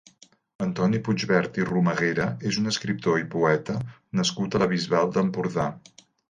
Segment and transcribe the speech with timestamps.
[0.65, 3.77] Antoni Puigvert i Romaguera és un escriptor i poeta
[4.21, 5.69] nascut a la Bisbal d'Empordà.